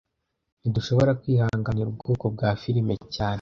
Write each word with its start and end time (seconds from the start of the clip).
Ntidushobora 0.61 1.11
kwihanganira 1.21 1.87
ubwoko 1.89 2.25
bwa 2.33 2.49
firime 2.61 2.93
cyane 3.15 3.29